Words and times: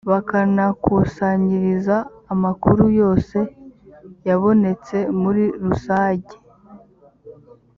bakanakusanyiriza 0.09 1.95
amakuru 2.33 2.83
yose 3.01 3.37
yabonetse 4.27 4.97
muri 5.21 5.43
rusanjye 5.63 6.35